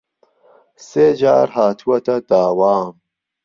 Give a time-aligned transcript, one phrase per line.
[0.87, 2.93] سێ جار هاتووەتە داوام